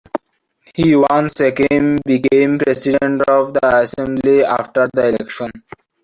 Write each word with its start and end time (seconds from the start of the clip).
He 0.73 0.95
once 0.95 1.39
again 1.41 1.99
became 2.03 2.57
president 2.57 3.21
of 3.29 3.53
the 3.53 3.59
assembly 3.81 4.43
after 4.43 4.89
the 4.91 5.09
election. 5.09 5.51